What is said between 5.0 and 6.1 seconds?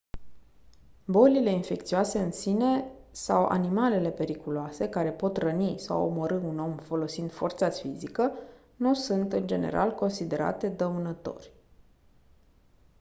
pot răni sau